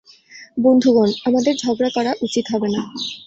[0.57, 2.81] বন্ধুগণ, আমাদের ঝগড়া করা উচিত হবে না।